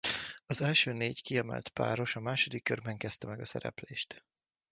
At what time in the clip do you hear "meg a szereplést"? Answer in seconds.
3.27-4.23